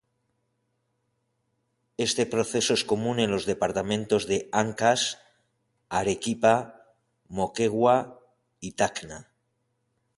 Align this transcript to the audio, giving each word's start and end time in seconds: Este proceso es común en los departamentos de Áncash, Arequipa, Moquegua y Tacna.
Este 1.97 2.25
proceso 2.25 2.73
es 2.73 2.83
común 2.83 3.19
en 3.19 3.29
los 3.29 3.45
departamentos 3.45 4.25
de 4.25 4.49
Áncash, 4.51 5.17
Arequipa, 5.89 6.95
Moquegua 7.27 8.19
y 8.59 8.71
Tacna. 8.71 9.29